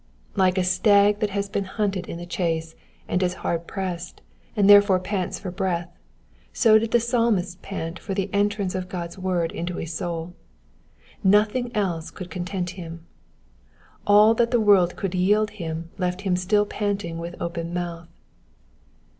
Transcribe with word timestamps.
Like 0.35 0.57
a 0.57 0.63
stag 0.63 1.19
that 1.19 1.29
has 1.29 1.47
been 1.47 1.65
hunted 1.65 2.07
in 2.09 2.17
the 2.17 2.25
chase, 2.25 2.73
and 3.07 3.21
is 3.21 3.35
hard 3.45 3.67
pressed, 3.67 4.19
and 4.55 4.67
therefore 4.67 4.97
pants 4.99 5.37
for 5.37 5.51
breath, 5.51 5.95
so 6.51 6.79
did 6.79 6.89
the 6.89 6.99
Psalmist 6.99 7.61
pant 7.61 7.99
for 7.99 8.15
the 8.15 8.27
entrance 8.33 8.73
of 8.73 8.89
God's 8.89 9.19
word 9.19 9.51
into 9.51 9.75
his 9.75 9.93
soul. 9.93 10.33
Nothing 11.23 11.69
else 11.75 12.09
could 12.09 12.31
content 12.31 12.71
him. 12.71 13.05
All 14.07 14.33
that 14.33 14.49
the 14.49 14.59
world 14.59 14.95
could 14.95 15.13
yield 15.13 15.51
him 15.51 15.91
left 15.99 16.21
him 16.21 16.35
still 16.35 16.65
panting 16.65 17.19
with 17.19 17.39
open 17.39 17.71
mouth. 17.71 18.07